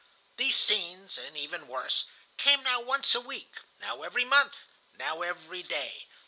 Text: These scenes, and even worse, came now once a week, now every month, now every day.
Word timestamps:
These 0.35 0.55
scenes, 0.55 1.19
and 1.19 1.37
even 1.37 1.67
worse, 1.67 2.05
came 2.35 2.63
now 2.63 2.79
once 2.81 3.13
a 3.13 3.21
week, 3.21 3.53
now 3.79 4.01
every 4.01 4.25
month, 4.25 4.65
now 4.97 5.21
every 5.21 5.61
day. 5.61 6.07